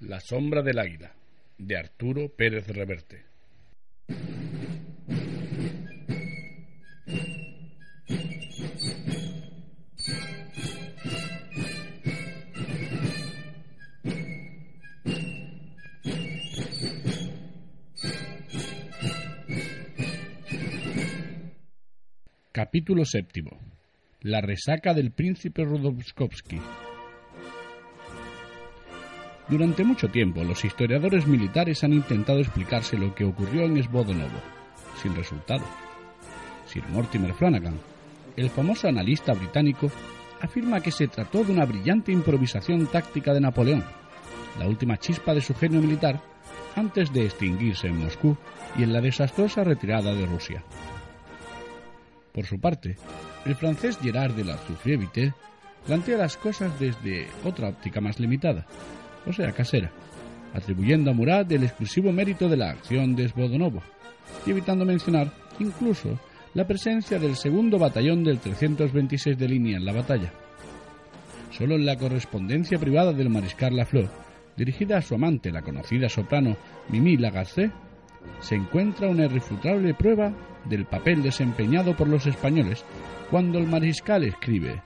La 0.00 0.20
sombra 0.20 0.62
del 0.62 0.78
águila, 0.78 1.12
de 1.58 1.76
Arturo 1.76 2.28
Pérez 2.28 2.68
Reverte. 2.68 3.24
Capítulo 22.52 23.04
séptimo. 23.04 23.58
La 24.20 24.40
resaca 24.40 24.94
del 24.94 25.10
príncipe 25.10 25.64
Rodowskowski. 25.64 26.60
Durante 29.48 29.82
mucho 29.82 30.08
tiempo, 30.08 30.44
los 30.44 30.62
historiadores 30.64 31.26
militares 31.26 31.82
han 31.82 31.94
intentado 31.94 32.38
explicarse 32.38 32.98
lo 32.98 33.14
que 33.14 33.24
ocurrió 33.24 33.62
en 33.62 33.82
Svodonovo, 33.82 34.40
sin 35.02 35.16
resultado. 35.16 35.64
Sir 36.66 36.84
Mortimer 36.88 37.32
Flanagan, 37.32 37.78
el 38.36 38.50
famoso 38.50 38.88
analista 38.88 39.32
británico, 39.32 39.90
afirma 40.42 40.80
que 40.80 40.90
se 40.90 41.08
trató 41.08 41.44
de 41.44 41.52
una 41.52 41.64
brillante 41.64 42.12
improvisación 42.12 42.86
táctica 42.88 43.32
de 43.32 43.40
Napoleón, 43.40 43.84
la 44.58 44.68
última 44.68 44.98
chispa 44.98 45.32
de 45.32 45.40
su 45.40 45.54
genio 45.54 45.80
militar 45.80 46.20
antes 46.76 47.12
de 47.12 47.24
extinguirse 47.24 47.88
en 47.88 47.98
Moscú 47.98 48.36
y 48.76 48.82
en 48.82 48.92
la 48.92 49.00
desastrosa 49.00 49.64
retirada 49.64 50.14
de 50.14 50.26
Rusia. 50.26 50.62
Por 52.32 52.44
su 52.44 52.60
parte, 52.60 52.96
el 53.46 53.56
francés 53.56 53.98
Gerard 54.00 54.32
de 54.34 54.44
la 54.44 54.58
Souffrievité 54.58 55.32
plantea 55.86 56.18
las 56.18 56.36
cosas 56.36 56.78
desde 56.78 57.28
otra 57.44 57.70
óptica 57.70 58.00
más 58.00 58.20
limitada, 58.20 58.66
o 59.28 59.32
sea, 59.32 59.52
casera, 59.52 59.90
atribuyendo 60.54 61.10
a 61.10 61.14
Murat 61.14 61.50
el 61.52 61.64
exclusivo 61.64 62.12
mérito 62.12 62.48
de 62.48 62.56
la 62.56 62.70
acción 62.70 63.14
de 63.14 63.28
Svodonovo, 63.28 63.82
y 64.46 64.50
evitando 64.50 64.84
mencionar 64.84 65.30
incluso 65.58 66.18
la 66.54 66.66
presencia 66.66 67.18
del 67.18 67.36
segundo 67.36 67.78
batallón 67.78 68.24
del 68.24 68.38
326 68.38 69.38
de 69.38 69.48
línea 69.48 69.76
en 69.76 69.84
la 69.84 69.92
batalla. 69.92 70.32
Solo 71.50 71.74
en 71.74 71.84
la 71.84 71.96
correspondencia 71.96 72.78
privada 72.78 73.12
del 73.12 73.30
mariscal 73.30 73.76
Lafleur, 73.76 74.08
dirigida 74.56 74.98
a 74.98 75.02
su 75.02 75.14
amante, 75.14 75.50
la 75.50 75.62
conocida 75.62 76.08
soprano 76.08 76.56
Mimi 76.88 77.16
Lagacé, 77.16 77.70
se 78.40 78.54
encuentra 78.54 79.08
una 79.08 79.26
irrefutable 79.26 79.94
prueba 79.94 80.32
del 80.64 80.86
papel 80.86 81.22
desempeñado 81.22 81.96
por 81.96 82.08
los 82.08 82.26
españoles 82.26 82.84
cuando 83.30 83.58
el 83.58 83.66
mariscal 83.66 84.24
escribe 84.24 84.82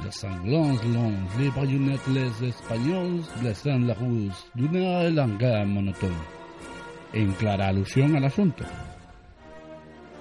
Les 0.00 0.10
sanglants 0.10 0.82
longs, 0.94 1.28
les 1.38 1.50
baïonnettes, 1.50 2.08
les 2.08 2.48
espagnols 2.48 3.22
blessaient 3.40 3.78
la 3.78 3.94
ruse 3.94 4.46
d'une 4.54 5.14
langue 5.14 5.66
monotone. 5.66 6.22
En 7.14 7.32
clara 7.32 7.68
alusión 7.68 8.16
al 8.16 8.24
asunto. 8.24 8.64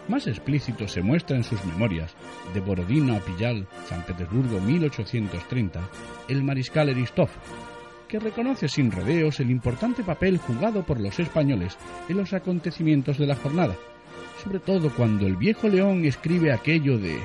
Más 0.07 0.27
explícito 0.27 0.87
se 0.87 1.01
muestra 1.01 1.37
en 1.37 1.43
sus 1.43 1.63
memorias, 1.63 2.13
de 2.53 2.59
Borodino 2.59 3.15
a 3.15 3.19
Pillal, 3.21 3.65
San 3.87 4.03
Petersburgo 4.05 4.59
1830, 4.59 5.79
el 6.27 6.43
mariscal 6.43 6.89
Eristov, 6.89 7.29
que 8.09 8.19
reconoce 8.19 8.67
sin 8.67 8.91
rodeos 8.91 9.39
el 9.39 9.49
importante 9.49 10.03
papel 10.03 10.37
jugado 10.37 10.83
por 10.83 10.99
los 10.99 11.17
españoles 11.17 11.77
en 12.09 12.17
los 12.17 12.33
acontecimientos 12.33 13.17
de 13.17 13.25
la 13.25 13.37
jornada, 13.37 13.75
sobre 14.43 14.59
todo 14.59 14.89
cuando 14.89 15.25
el 15.25 15.37
viejo 15.37 15.69
león 15.69 16.03
escribe 16.03 16.51
aquello 16.51 16.97
de 16.97 17.21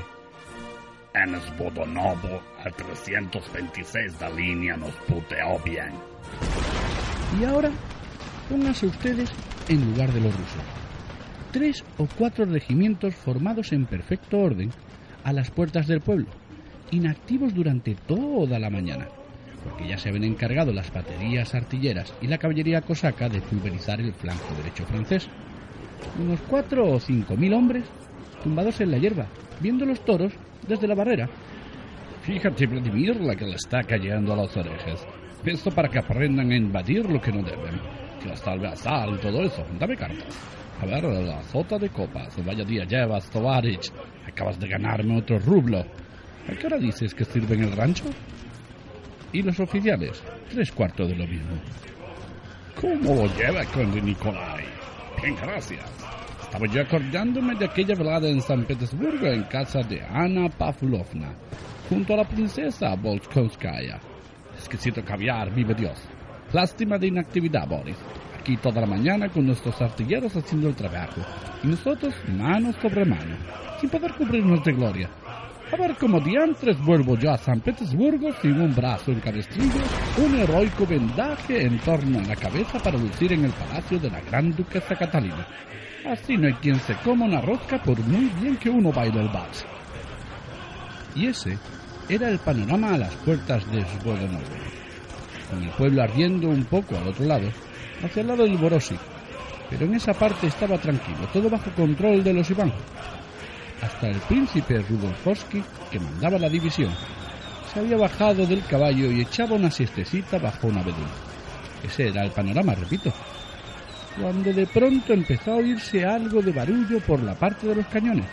en 1.25 1.41
Svodonovo, 1.41 2.43
el 2.65 2.75
326 2.75 4.19
de 4.19 4.35
línea 4.35 4.77
nos 4.77 4.93
puteó 5.09 5.59
bien. 5.65 5.93
Y 7.41 7.45
ahora, 7.45 7.71
pónganse 8.49 8.87
ustedes 8.87 9.31
en 9.69 9.85
lugar 9.93 10.13
de 10.13 10.21
los 10.21 10.33
rusos. 10.33 10.63
Tres 11.53 11.85
o 11.97 12.07
cuatro 12.19 12.45
regimientos 12.45 13.15
formados 13.15 13.73
en 13.73 13.87
perfecto 13.87 14.39
orden 14.39 14.71
a 15.25 15.33
las 15.33 15.51
puertas 15.51 15.87
del 15.87 16.01
pueblo, 16.01 16.27
inactivos 16.91 17.55
durante 17.55 17.95
toda 17.95 18.59
la 18.59 18.69
mañana, 18.69 19.09
porque 19.65 19.89
ya 19.89 19.97
se 19.97 20.11
habían 20.11 20.25
encargado 20.25 20.73
las 20.73 20.93
baterías 20.93 21.55
artilleras 21.55 22.13
y 22.21 22.27
la 22.27 22.39
caballería 22.39 22.83
cosaca 22.83 23.29
de 23.29 23.41
pulverizar 23.41 24.01
el 24.01 24.13
flanco 24.13 24.55
derecho 24.57 24.85
francés. 24.85 25.29
Unos 26.21 26.41
cuatro 26.43 26.93
o 26.93 27.01
cinco 27.01 27.37
mil 27.37 27.55
hombres 27.55 27.85
tumbados 28.47 28.81
en 28.81 28.93
la 28.93 28.99
hierba, 28.99 29.27
viendo 29.59 29.85
los 29.85 30.01
toros 30.05 30.33
desde 30.69 30.87
la 30.87 30.95
barrera. 30.95 31.29
Fíjate, 32.23 32.67
Vladimir, 32.67 33.21
la 33.21 33.35
que 33.35 33.45
le 33.45 33.57
está 33.57 33.83
cayendo 33.83 34.33
a 34.33 34.37
las 34.37 34.57
orejas. 34.57 35.05
Esto 35.45 35.73
para 35.73 35.89
que 35.89 35.99
aprendan 35.99 36.53
a 36.53 36.57
invadir 36.57 37.11
lo 37.11 37.21
que 37.21 37.33
no 37.33 37.43
deben. 37.43 37.81
Que 38.23 38.29
las 38.29 38.41
talvazal 38.41 39.17
y 39.17 39.19
todo 39.19 39.43
eso. 39.43 39.67
Dame 39.81 39.97
cartas. 39.97 40.39
A 40.81 40.87
ver, 40.87 41.03
la 41.03 41.43
sota 41.43 41.77
de 41.77 41.89
copas. 41.89 42.37
Vaya 42.45 42.65
día 42.65 42.85
llevas, 42.85 43.29
Tovarich. 43.31 43.91
Acabas 44.29 44.61
de 44.61 44.69
ganarme 44.69 45.19
otro 45.19 45.41
rublo. 45.41 45.81
¿A 45.81 46.53
qué 46.57 46.67
hora 46.67 46.79
dices 46.79 47.15
que 47.15 47.25
sirve 47.25 47.57
en 47.57 47.65
el 47.65 47.73
rancho? 47.73 48.05
¿Y 49.33 49.43
los 49.43 49.59
oficiales? 49.59 50.23
Tres 50.51 50.71
cuartos 50.71 51.09
de 51.09 51.17
lo 51.17 51.27
mismo. 51.27 51.57
¿Cómo 52.81 53.23
lo 53.23 53.37
lleva 53.37 53.65
con 53.65 53.91
Nikolai? 54.05 54.65
Bien, 55.21 55.35
gracias. 55.35 56.06
Estaba 56.57 56.73
yo 56.73 56.81
acordándome 56.81 57.55
de 57.55 57.67
aquella 57.67 57.95
velada 57.95 58.27
en 58.31 58.41
San 58.41 58.65
Petersburgo 58.65 59.27
en 59.27 59.43
casa 59.43 59.83
de 59.83 60.01
Ana 60.01 60.49
Pavlovna, 60.49 61.35
junto 61.91 62.15
a 62.15 62.17
la 62.17 62.25
princesa 62.25 62.95
Volskonskaya. 62.95 64.01
Exquisito 64.55 65.05
caviar, 65.05 65.53
vive 65.55 65.75
Dios. 65.75 65.99
Lástima 66.55 66.97
de 66.97 67.09
inactividad, 67.09 67.69
Boris. 67.69 67.99
Aquí 68.41 68.57
toda 68.57 68.81
la 68.81 68.87
mañana 68.87 69.29
con 69.29 69.47
nuestros 69.47 69.83
artilleros 69.83 70.35
haciendo 70.35 70.71
el 70.71 70.75
trabajo, 70.75 71.21
y 71.63 71.67
nosotros 71.67 72.15
mano 72.27 72.73
sobre 72.81 73.05
mano, 73.05 73.37
sin 73.79 73.91
poder 73.91 74.15
cubrirnos 74.15 74.65
de 74.65 74.73
gloria. 74.73 75.11
A 75.73 75.77
ver 75.77 75.97
cómo 75.97 76.21
diantres 76.21 76.79
vuelvo 76.79 77.19
yo 77.19 77.33
a 77.33 77.39
San 77.39 77.61
Petersburgo 77.61 78.33
sin 78.41 78.61
un 78.61 78.73
brazo 78.73 79.11
en 79.11 79.19
cabestrillo, 79.19 79.83
un 80.17 80.39
heroico 80.39 80.87
vendaje 80.87 81.63
en 81.63 81.81
torno 81.81 82.21
a 82.21 82.23
la 82.23 82.37
cabeza 82.37 82.79
para 82.79 82.97
lucir 82.97 83.33
en 83.33 83.47
el 83.47 83.51
palacio 83.51 83.99
de 83.99 84.09
la 84.09 84.21
gran 84.21 84.53
duquesa 84.53 84.95
Catalina. 84.95 85.45
Así 86.07 86.37
no 86.37 86.47
hay 86.47 86.55
quien 86.55 86.79
se 86.79 86.95
coma 87.03 87.25
una 87.25 87.41
rosca 87.41 87.83
por 87.83 87.99
muy 87.99 88.27
bien 88.41 88.57
que 88.59 88.71
uno 88.71 88.93
baile 88.93 89.21
el 89.21 89.29
vals. 89.29 89.67
Y 91.17 91.27
ese 91.27 91.59
era 92.09 92.29
el 92.29 92.39
panorama 92.39 92.95
a 92.95 92.99
las 92.99 93.15
puertas 93.17 93.69
de 93.73 93.85
Svodonovo, 93.85 94.45
con 95.51 95.63
el 95.65 95.71
pueblo 95.71 96.03
ardiendo 96.03 96.49
un 96.49 96.65
poco 96.67 96.97
al 96.97 97.09
otro 97.09 97.25
lado, 97.25 97.49
hacia 98.05 98.21
el 98.21 98.29
lado 98.29 98.45
del 98.45 98.57
Borossi. 98.57 98.97
Pero 99.69 99.87
en 99.87 99.95
esa 99.95 100.15
parte 100.15 100.47
estaba 100.47 100.79
tranquilo, 100.79 101.27
todo 101.33 101.51
bajo 101.51 101.73
control 101.73 102.23
de 102.23 102.35
los 102.35 102.49
Iván. 102.51 102.73
Hasta 103.83 104.09
el 104.09 104.19
príncipe 104.21 104.79
Rudolfowski, 104.81 105.63
que 105.91 106.01
mandaba 106.01 106.39
la 106.39 106.49
división, 106.49 106.91
se 107.73 107.81
había 107.81 107.97
bajado 107.97 108.47
del 108.47 108.65
caballo 108.65 109.11
y 109.11 109.21
echaba 109.21 109.57
una 109.57 109.71
siestecita 109.71 110.39
bajo 110.39 110.69
un 110.69 110.79
abedul. 110.79 111.07
Ese 111.85 112.09
era 112.09 112.25
el 112.25 112.31
panorama, 112.31 112.75
repito, 112.75 113.13
cuando 114.21 114.53
de 114.53 114.67
pronto 114.67 115.13
empezó 115.13 115.53
a 115.53 115.57
oírse 115.57 116.05
algo 116.05 116.41
de 116.41 116.53
barullo 116.53 117.01
por 117.01 117.23
la 117.23 117.35
parte 117.35 117.67
de 117.67 117.77
los 117.77 117.87
cañones. 117.87 118.25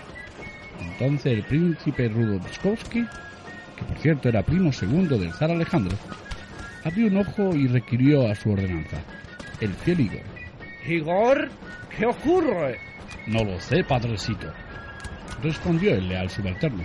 Entonces 0.79 1.33
el 1.33 1.43
príncipe 1.43 2.07
Rudolfowski, 2.07 3.05
que 3.75 3.85
por 3.85 3.97
cierto 3.97 4.29
era 4.29 4.43
primo 4.43 4.71
segundo 4.71 5.17
del 5.17 5.33
zar 5.33 5.51
Alejandro, 5.51 5.97
abrió 6.83 7.07
un 7.07 7.17
ojo 7.17 7.55
y 7.55 7.67
requirió 7.67 8.29
a 8.29 8.35
su 8.35 8.51
ordenanza. 8.51 8.97
El 9.59 9.73
fiel 9.73 9.99
Igor. 9.99 10.21
Igor, 10.87 11.49
¿qué 11.95 12.05
ocurre? 12.05 12.79
No 13.27 13.43
lo 13.43 13.59
sé, 13.59 13.83
padrecito, 13.83 14.51
respondió 15.43 15.93
el 15.93 16.07
leal 16.07 16.29
subalterno. 16.29 16.83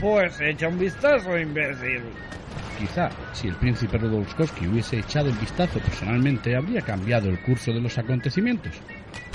Pues 0.00 0.40
echa 0.40 0.68
un 0.68 0.78
vistazo, 0.78 1.38
imbécil. 1.38 2.02
Quizá, 2.78 3.10
si 3.32 3.48
el 3.48 3.54
príncipe 3.54 3.96
Rudolfowski 3.96 4.66
hubiese 4.66 4.98
echado 4.98 5.28
el 5.28 5.36
vistazo 5.36 5.78
personalmente, 5.80 6.54
habría 6.54 6.82
cambiado 6.82 7.28
el 7.30 7.40
curso 7.40 7.72
de 7.72 7.80
los 7.80 7.96
acontecimientos. 7.96 8.74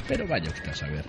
Pero 0.07 0.27
vaya 0.27 0.49
usted 0.49 0.69
a 0.69 0.75
saber. 0.75 1.05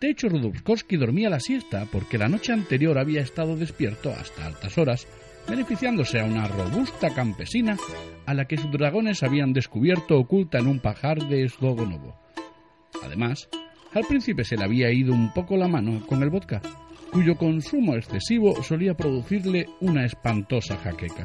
De 0.00 0.10
hecho, 0.10 0.28
Rudolfowski 0.28 0.96
dormía 0.96 1.30
la 1.30 1.40
siesta 1.40 1.86
porque 1.90 2.18
la 2.18 2.28
noche 2.28 2.52
anterior 2.52 2.98
había 2.98 3.20
estado 3.20 3.56
despierto 3.56 4.10
hasta 4.10 4.46
altas 4.46 4.76
horas, 4.78 5.06
beneficiándose 5.48 6.18
a 6.18 6.24
una 6.24 6.48
robusta 6.48 7.10
campesina 7.14 7.76
a 8.24 8.34
la 8.34 8.46
que 8.46 8.56
sus 8.56 8.70
dragones 8.72 9.22
habían 9.22 9.52
descubierto 9.52 10.18
oculta 10.18 10.58
en 10.58 10.66
un 10.66 10.80
pajar 10.80 11.18
de 11.28 11.48
Slogonovo. 11.48 12.18
Además, 13.04 13.48
al 13.96 14.04
príncipe 14.04 14.44
se 14.44 14.58
le 14.58 14.64
había 14.64 14.92
ido 14.92 15.14
un 15.14 15.32
poco 15.32 15.56
la 15.56 15.68
mano 15.68 16.04
con 16.06 16.22
el 16.22 16.28
vodka, 16.28 16.60
cuyo 17.10 17.34
consumo 17.34 17.94
excesivo 17.94 18.62
solía 18.62 18.92
producirle 18.92 19.66
una 19.80 20.04
espantosa 20.04 20.76
jaqueca. 20.76 21.24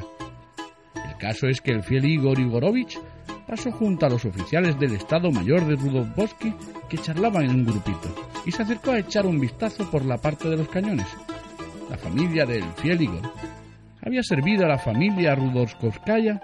El 1.06 1.18
caso 1.18 1.48
es 1.48 1.60
que 1.60 1.72
el 1.72 1.82
fiel 1.82 2.06
Igor 2.06 2.38
Igorovich 2.38 2.98
pasó 3.46 3.70
junto 3.72 4.06
a 4.06 4.08
los 4.08 4.24
oficiales 4.24 4.78
del 4.78 4.94
Estado 4.94 5.30
Mayor 5.30 5.66
de 5.66 5.76
Rudolfovsky 5.76 6.54
que 6.88 6.96
charlaban 6.96 7.44
en 7.44 7.56
un 7.56 7.64
grupito 7.66 8.14
y 8.46 8.52
se 8.52 8.62
acercó 8.62 8.92
a 8.92 9.00
echar 9.00 9.26
un 9.26 9.38
vistazo 9.38 9.90
por 9.90 10.06
la 10.06 10.16
parte 10.16 10.48
de 10.48 10.56
los 10.56 10.68
cañones. 10.68 11.08
La 11.90 11.98
familia 11.98 12.46
del 12.46 12.64
fiel 12.76 13.02
Igor 13.02 13.30
había 14.00 14.22
servido 14.22 14.64
a 14.64 14.68
la 14.68 14.78
familia 14.78 15.34
Rudolskovskaya 15.34 16.40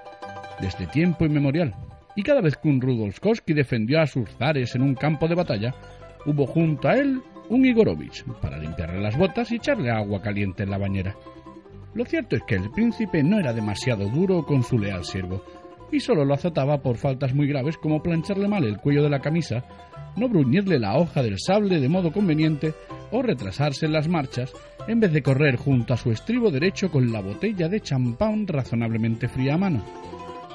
desde 0.61 0.89
tiempo 0.89 1.25
inmemorial, 1.25 1.75
y 2.15 2.23
cada 2.23 2.43
vez 2.43 2.59
que 2.59 2.69
un 2.69 2.83
Rudolskovsky 2.83 3.55
defendió 3.55 4.01
a 4.01 4.07
sus 4.07 4.29
zares 4.37 4.75
en 4.75 4.83
un 4.83 4.95
campo 4.95 5.27
de 5.27 5.35
batalla, 5.35 5.75
hubo 6.27 6.47
junto 6.47 6.89
a 6.89 6.95
él 6.95 7.21
un 7.49 7.65
Igorovich 7.65 8.25
para 8.43 8.59
limpiarle 8.59 9.01
las 9.01 9.17
botas 9.17 9.51
y 9.51 9.57
echarle 9.57 9.91
agua 9.91 10.21
caliente 10.21 10.63
en 10.63 10.71
la 10.71 10.79
bañera. 10.79 11.17
Lo 11.95 12.05
cierto 12.05 12.37
es 12.37 12.43
que 12.47 12.55
el 12.55 12.71
príncipe 12.71 13.23
no 13.23 13.39
era 13.39 13.53
demasiado 13.53 14.09
duro 14.09 14.45
con 14.45 14.63
su 14.63 14.79
leal 14.79 15.05
siervo, 15.05 15.43
y 15.91 16.01
solo 16.01 16.25
lo 16.25 16.35
azotaba 16.35 16.83
por 16.83 16.97
faltas 16.97 17.35
muy 17.35 17.47
graves 17.47 17.79
como 17.79 18.03
plancharle 18.03 18.49
mal 18.49 18.65
el 18.65 18.79
cuello 18.79 19.03
de 19.03 19.11
la 19.11 19.21
camisa, 19.21 19.65
no 20.17 20.29
bruñirle 20.29 20.79
la 20.79 20.99
hoja 20.99 21.23
del 21.23 21.39
sable 21.39 21.81
de 21.81 21.89
modo 21.89 22.13
conveniente 22.13 22.75
o 23.11 23.23
retrasarse 23.23 23.87
en 23.87 23.93
las 23.93 24.09
marchas 24.09 24.53
en 24.87 25.01
vez 25.01 25.13
de 25.13 25.23
correr 25.23 25.57
junto 25.57 25.95
a 25.95 25.97
su 25.97 26.11
estribo 26.11 26.51
derecho 26.51 26.91
con 26.91 27.13
la 27.13 27.21
botella 27.21 27.69
de 27.69 27.81
champán 27.81 28.47
razonablemente 28.47 29.29
fría 29.29 29.55
a 29.55 29.59
mano. 29.59 29.83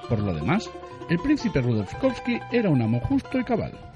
Por 0.09 0.19
lo 0.19 0.33
demás, 0.33 0.69
el 1.09 1.19
príncipe 1.19 1.61
Rudolfskovsky 1.61 2.39
era 2.51 2.69
un 2.69 2.81
amo 2.81 2.99
justo 3.01 3.39
y 3.39 3.43
cabal. 3.43 3.92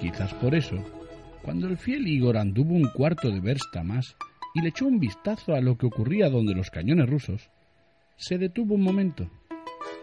Quizás 0.00 0.34
por 0.34 0.54
eso, 0.54 0.76
cuando 1.42 1.68
el 1.68 1.78
fiel 1.78 2.06
Igor 2.06 2.36
anduvo 2.36 2.74
un 2.74 2.88
cuarto 2.88 3.30
de 3.30 3.40
versta 3.40 3.82
más 3.82 4.16
y 4.54 4.60
le 4.60 4.68
echó 4.68 4.86
un 4.86 4.98
vistazo 4.98 5.54
a 5.54 5.60
lo 5.60 5.76
que 5.76 5.86
ocurría 5.86 6.28
donde 6.28 6.54
los 6.54 6.70
cañones 6.70 7.08
rusos, 7.08 7.50
se 8.16 8.38
detuvo 8.38 8.74
un 8.74 8.82
momento. 8.82 9.30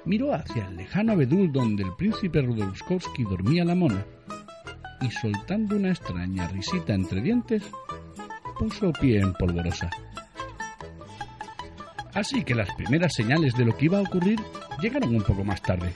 Miró 0.05 0.33
hacia 0.33 0.67
el 0.67 0.77
lejano 0.77 1.13
abedul 1.13 1.51
donde 1.51 1.83
el 1.83 1.95
príncipe 1.95 2.41
Rudolfskovsky 2.41 3.23
dormía 3.23 3.65
la 3.65 3.75
mona 3.75 4.05
y 5.01 5.11
soltando 5.11 5.75
una 5.75 5.89
extraña 5.89 6.47
risita 6.47 6.93
entre 6.93 7.21
dientes, 7.21 7.63
puso 8.57 8.91
pie 8.93 9.19
en 9.19 9.33
polvorosa. 9.33 9.89
Así 12.13 12.43
que 12.43 12.55
las 12.55 12.73
primeras 12.75 13.13
señales 13.13 13.55
de 13.55 13.65
lo 13.65 13.75
que 13.75 13.85
iba 13.85 13.97
a 13.97 14.03
ocurrir 14.03 14.39
llegaron 14.81 15.15
un 15.15 15.23
poco 15.23 15.43
más 15.43 15.61
tarde, 15.61 15.93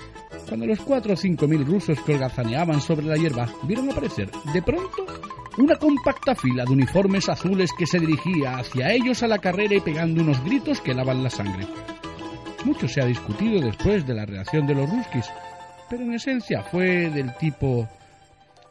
cuando 0.48 0.66
los 0.66 0.80
cuatro 0.80 1.14
o 1.14 1.18
cinco 1.18 1.48
mil 1.48 1.66
rusos 1.66 2.00
que 2.02 2.14
holgazaneaban 2.14 2.80
sobre 2.82 3.06
la 3.06 3.18
hierba 3.18 3.50
vieron 3.64 3.92
aparecer, 3.92 4.30
de 4.54 4.62
pronto, 4.62 5.06
una 5.58 5.76
compacta 5.76 6.36
fila 6.36 6.64
de 6.66 6.74
uniformes 6.74 7.28
azules 7.30 7.72
que 7.78 7.86
se 7.86 8.00
dirigía 8.00 8.58
hacia 8.58 8.92
ellos 8.92 9.24
a 9.24 9.28
la 9.28 9.40
carrera 9.40 9.76
y 9.76 9.82
pegando 9.82 10.22
unos 10.22 10.44
gritos 10.44 10.80
que 10.82 10.94
lavan 10.94 11.24
la 11.24 11.30
sangre. 11.30 11.68
Mucho 12.64 12.88
se 12.88 13.02
ha 13.02 13.06
discutido 13.06 13.60
después 13.60 14.06
de 14.06 14.14
la 14.14 14.26
reacción 14.26 14.66
de 14.68 14.76
los 14.76 14.90
ruskis, 14.90 15.26
pero 15.90 16.04
en 16.04 16.14
esencia 16.14 16.64
fue 16.64 17.10
del 17.10 17.36
tipo... 17.38 17.88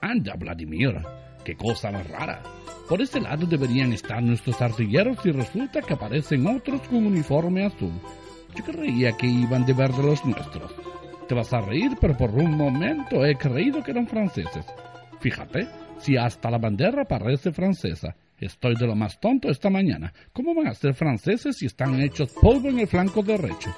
Anda, 0.00 0.34
Vladimir, 0.38 1.02
qué 1.44 1.56
cosa 1.56 1.90
más 1.90 2.06
rara. 2.08 2.42
Por 2.88 3.00
este 3.02 3.20
lado 3.20 3.46
deberían 3.46 3.92
estar 3.92 4.22
nuestros 4.22 4.60
artilleros 4.62 5.18
y 5.24 5.32
resulta 5.32 5.82
que 5.82 5.94
aparecen 5.94 6.46
otros 6.46 6.82
con 6.82 7.06
uniforme 7.06 7.66
azul. 7.66 7.92
Yo 8.54 8.64
creía 8.64 9.12
que 9.12 9.26
iban 9.26 9.66
de 9.66 9.72
verde 9.72 10.02
los 10.02 10.24
nuestros. 10.24 10.72
Te 11.28 11.34
vas 11.34 11.52
a 11.52 11.60
reír, 11.60 11.96
pero 12.00 12.16
por 12.16 12.30
un 12.30 12.56
momento 12.56 13.24
he 13.24 13.36
creído 13.36 13.82
que 13.82 13.90
eran 13.90 14.06
franceses. 14.06 14.64
Fíjate, 15.20 15.66
si 15.98 16.16
hasta 16.16 16.50
la 16.50 16.58
bandera 16.58 17.04
parece 17.04 17.52
francesa. 17.52 18.14
Estoy 18.38 18.74
de 18.76 18.86
lo 18.86 18.94
más 18.94 19.18
tonto 19.18 19.48
esta 19.48 19.70
mañana. 19.70 20.12
¿Cómo 20.32 20.54
van 20.54 20.68
a 20.68 20.74
ser 20.74 20.94
franceses 20.94 21.56
si 21.56 21.66
están 21.66 21.98
hechos 22.00 22.30
polvo 22.32 22.68
en 22.68 22.80
el 22.80 22.86
flanco 22.86 23.22
derecho? 23.22 23.74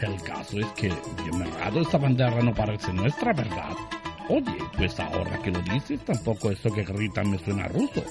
El 0.00 0.20
caso 0.22 0.58
es 0.58 0.66
que, 0.72 0.88
bien 0.88 1.42
errado, 1.42 1.80
esta 1.80 1.98
bandera 1.98 2.40
no 2.42 2.54
parece 2.54 2.92
nuestra, 2.92 3.32
¿verdad? 3.32 3.76
Oye, 4.28 4.56
pues 4.76 4.98
ahora 5.00 5.38
que 5.42 5.50
lo 5.50 5.60
dices, 5.60 6.00
tampoco 6.04 6.50
eso 6.50 6.70
que 6.72 6.84
gritan 6.84 7.30
me 7.30 7.38
suena 7.38 7.68
ruso. 7.68 8.02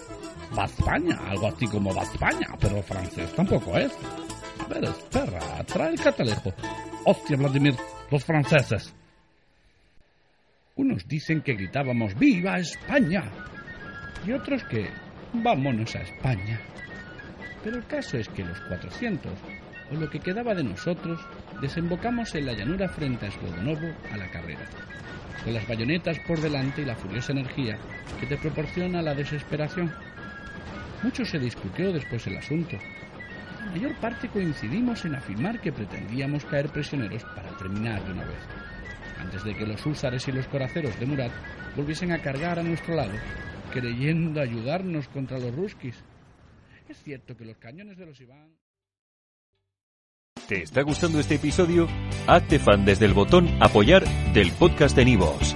Va 0.58 0.66
España, 0.66 1.18
algo 1.28 1.48
así 1.48 1.66
como 1.66 1.94
va 1.94 2.04
España, 2.04 2.48
pero 2.60 2.84
francés 2.84 3.34
tampoco 3.34 3.78
es. 3.78 3.92
A 4.60 4.68
ver, 4.68 4.84
espera, 4.84 5.64
trae 5.66 5.94
el 5.94 6.00
catalejo. 6.00 6.54
Hostia, 7.06 7.38
Vladimir, 7.38 7.76
los 8.14 8.26
franceses. 8.26 8.94
Unos 10.76 11.08
dicen 11.08 11.42
que 11.42 11.54
gritábamos 11.54 12.14
¡Viva 12.14 12.60
España! 12.60 13.24
Y 14.24 14.34
otros 14.34 14.64
que 14.66 14.88
vámonos 15.34 15.96
a 15.96 16.02
España. 16.02 16.60
Pero 17.64 17.78
el 17.78 17.88
caso 17.88 18.18
es 18.20 18.30
que 18.30 18.44
los 18.44 18.60
400, 18.62 19.34
o 19.92 19.96
lo 19.96 20.08
que 20.12 20.20
quedaba 20.20 20.54
de 20.54 20.64
nosotros, 20.64 21.20
desembocamos 21.60 22.36
en 22.36 22.46
la 22.46 22.54
llanura 22.54 22.88
frente 22.88 23.26
a 23.26 23.32
Slodonovo 23.32 23.92
a 24.12 24.18
la 24.18 24.30
carrera, 24.30 24.66
con 25.44 25.56
las 25.56 25.68
bayonetas 25.68 26.20
por 26.28 26.40
delante 26.40 26.84
y 26.84 26.86
la 26.86 26.96
furiosa 26.96 27.32
energía 27.32 27.80
que 28.20 28.28
te 28.28 28.38
proporciona 28.38 29.02
la 29.02 29.16
desesperación. 29.16 29.92
Mucho 31.02 31.26
se 31.26 31.40
discutió 31.40 31.92
después 31.92 32.28
el 32.28 32.38
asunto. 32.38 32.78
Mayor 33.74 33.96
parte 33.96 34.30
coincidimos 34.30 35.04
en 35.04 35.16
afirmar 35.16 35.60
que 35.60 35.74
pretendíamos 35.74 36.46
caer 36.46 36.70
prisioneros 36.70 37.24
para 37.24 37.58
terminar 37.58 38.06
de 38.06 38.12
una 38.12 38.24
vez, 38.24 38.38
antes 39.20 39.44
de 39.44 39.56
que 39.56 39.66
los 39.66 39.84
húsares 39.86 40.28
y 40.28 40.32
los 40.32 40.48
coraceros 40.48 40.98
de 41.00 41.06
Murat 41.08 41.32
volviesen 41.76 42.12
a 42.12 42.22
cargar 42.22 42.60
a 42.60 42.64
nuestro 42.64 42.96
lado 42.96 43.14
creyendo 43.74 44.40
ayudarnos 44.40 45.08
contra 45.08 45.40
los 45.40 45.54
ruskis. 45.56 45.96
Es 46.88 47.02
cierto 47.02 47.36
que 47.36 47.46
los 47.46 47.58
cañones 47.58 47.98
de 47.98 48.06
los 48.06 48.22
Iván... 48.22 48.56
¿Te 50.48 50.62
está 50.62 50.82
gustando 50.84 51.20
este 51.20 51.36
episodio? 51.36 51.88
Hazte 52.28 52.60
fan 52.60 52.86
desde 52.86 53.06
el 53.06 53.14
botón 53.14 53.48
apoyar 53.62 54.04
del 54.34 54.52
podcast 54.52 54.96
de 54.96 55.06
Nivos. 55.06 55.56